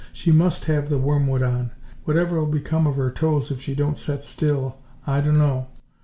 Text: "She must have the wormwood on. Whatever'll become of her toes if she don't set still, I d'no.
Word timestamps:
"She 0.11 0.31
must 0.31 0.65
have 0.65 0.89
the 0.89 0.97
wormwood 0.97 1.43
on. 1.43 1.69
Whatever'll 2.05 2.47
become 2.47 2.87
of 2.87 2.95
her 2.95 3.11
toes 3.11 3.51
if 3.51 3.61
she 3.61 3.75
don't 3.75 3.99
set 3.99 4.23
still, 4.23 4.79
I 5.05 5.21
d'no. 5.21 5.67